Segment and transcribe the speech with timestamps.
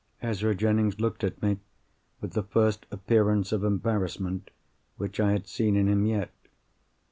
[0.23, 1.59] Ezra Jennings looked at me
[2.21, 4.49] with the first appearance of embarrassment
[4.97, 6.31] which I had seen in him yet.